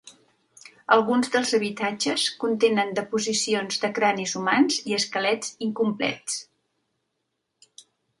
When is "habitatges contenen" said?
1.57-2.93